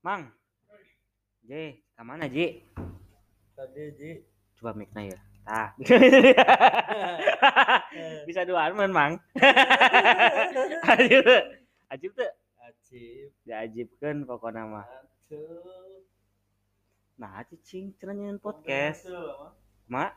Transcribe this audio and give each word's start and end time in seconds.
Mang. 0.00 0.32
J, 1.44 1.76
ke 1.76 2.00
mana 2.00 2.24
Ji? 2.24 2.64
Tadi 3.52 3.84
Ji. 4.00 4.10
Coba 4.56 4.72
mic-nya 4.72 5.12
ya. 5.12 5.18
Tah. 5.44 5.68
Bisa 8.28 8.48
duaan 8.48 8.80
men, 8.80 8.96
Mang. 8.96 9.20
Ajib. 10.96 11.20
tuh. 11.20 11.42
Ajib 11.92 12.10
tuh. 12.16 12.32
Acip. 12.64 13.28
Diajibkeun 13.44 14.24
pokokna 14.24 14.64
mah. 14.64 14.88
Atuh. 14.88 16.00
Nah, 17.20 17.44
cicing 17.52 17.92
cenah 18.00 18.40
podcast. 18.40 19.04
Mah. 19.84 20.08
Mak, 20.08 20.12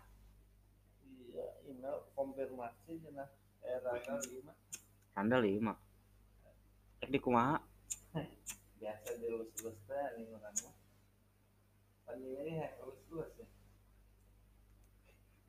Iya, 1.28 1.44
ini 1.68 1.84
konfirmasi 2.16 3.04
cenah 3.04 3.28
era 3.68 4.00
kali 4.00 4.40
mah. 4.48 4.56
handal 5.18 5.44
lima. 5.44 5.76
Cek 7.04 7.12
di 7.12 7.20
kumaha? 7.20 7.60
Biasa 8.84 9.16
dilus-lus 9.16 9.80
teh 9.88 10.08
ini 10.20 10.28
orang 10.36 10.52
mah. 10.60 10.76
Tadi 12.04 12.28
ini 12.36 12.68
lus-lus 12.84 13.32
ya. 13.40 13.48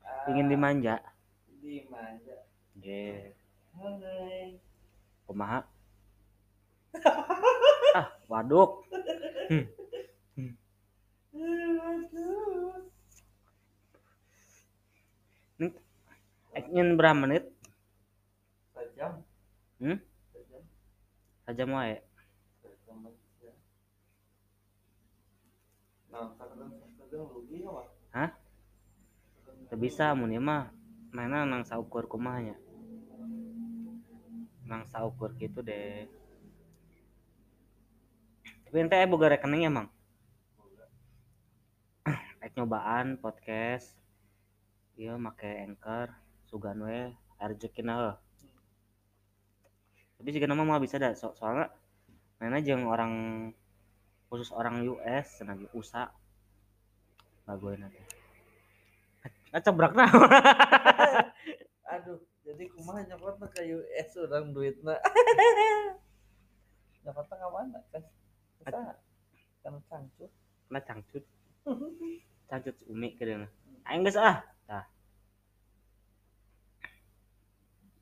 Ah, 0.07 0.31
Ingin 0.31 0.47
dimanja. 0.47 1.03
dimanja. 1.59 2.47
J, 2.79 2.87
Hai. 3.75 4.55
kumaha? 5.27 5.67
ah, 7.99 8.07
waduk. 8.31 8.87
Aduh. 11.83 12.87
Ingin 16.55 16.95
berapa 16.95 17.19
menit? 17.19 17.51
Sejam. 18.71 19.19
Hmm? 19.83 19.99
Sejam. 20.31 20.63
Saja 21.43 21.63
wae. 21.67 21.99
Sejam 22.63 23.24
Hah? 28.15 28.31
Teu 29.67 29.75
bisa 29.75 30.15
mun 30.15 30.31
ieu 30.31 30.39
mah 30.39 30.71
mainna 31.11 31.43
nang 31.43 31.67
saukur 31.67 32.07
kumahanya. 32.07 32.55
Nang 34.63 34.87
saukur 34.87 35.35
gitu 35.35 35.59
deh. 35.59 36.07
Tapi 38.63 38.77
ente 38.79 38.95
boga 39.11 39.27
rekening 39.31 39.67
ya, 39.67 39.71
Mang? 39.71 39.87
Rek 42.39 42.51
nyobaan 42.59 43.19
podcast. 43.19 43.91
Iya 44.95 45.19
make 45.19 45.67
Anchor, 45.67 46.15
sugan 46.47 46.79
we 46.87 47.11
rezekina 47.35 47.93
heuh. 47.99 48.15
Tapi 50.15 50.29
siga 50.31 50.47
nama 50.47 50.63
mah 50.63 50.79
bisa 50.79 50.95
dah 50.95 51.11
so 51.11 51.35
soalnya 51.35 51.67
mainnya 52.39 52.63
jeung 52.63 52.87
orang 52.87 53.11
khusus 54.29 54.49
orang 54.51 54.81
US 54.89 55.41
cenah 55.41 55.55
ge 55.57 55.67
USA. 55.75 56.09
Bagoeuna 57.45 57.87
teh. 57.93 58.05
Ngacebrak 59.53 59.93
nah. 59.93 60.09
Aduh, 61.93 62.17
jadi 62.41 62.65
kumaha 62.73 63.05
nyokotna 63.05 63.45
ke 63.53 63.61
US 63.77 64.09
orang 64.17 64.51
duitna. 64.51 64.97
nyokotna 67.05 67.35
ka 67.37 67.47
mana? 67.53 67.79
Kan 67.93 68.03
kan 68.65 69.73
cangcut. 69.89 70.31
Kena 70.69 70.81
cangcut. 70.81 71.23
Cangcut 72.49 72.77
umi 72.89 73.13
kedeuna. 73.13 73.49
Aing 73.85 74.01
geus 74.05 74.17
ah. 74.17 74.54